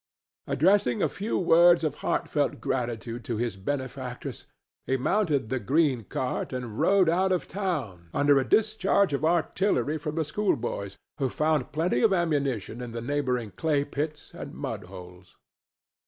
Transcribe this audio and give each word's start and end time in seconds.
Addressing 0.47 1.03
a 1.03 1.07
few 1.07 1.37
words 1.37 1.83
of 1.83 1.97
heartfelt 2.01 2.59
gratitude 2.59 3.23
to 3.25 3.37
his 3.37 3.55
benefactress, 3.55 4.47
he 4.87 4.97
mounted 4.97 5.49
the 5.49 5.59
green 5.59 6.05
cart 6.05 6.51
and 6.51 6.79
rode 6.79 7.07
out 7.07 7.31
of 7.31 7.47
town 7.47 8.09
under 8.11 8.39
a 8.39 8.49
discharge 8.49 9.13
of 9.13 9.23
artillery 9.23 9.99
from 9.99 10.15
the 10.15 10.25
schoolboys, 10.25 10.97
who 11.19 11.29
found 11.29 11.71
plenty 11.71 12.01
of 12.01 12.13
ammunition 12.13 12.81
in 12.81 12.93
the 12.93 13.01
neighboring 13.03 13.51
clay 13.51 13.85
pits 13.85 14.33
and 14.33 14.55
mud 14.55 14.85
holes. 14.85 15.37